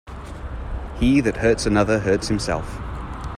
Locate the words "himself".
2.27-2.79